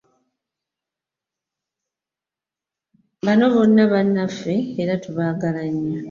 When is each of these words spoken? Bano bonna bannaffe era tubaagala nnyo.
Bano 3.25 3.45
bonna 3.55 3.83
bannaffe 3.91 4.55
era 4.81 4.93
tubaagala 5.03 5.61
nnyo. 5.73 5.99